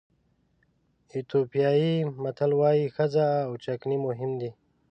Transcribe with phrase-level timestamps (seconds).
[1.13, 1.93] ایتیوپیایي
[2.23, 4.51] متل وایي ښځه او چکنۍ مهم دي.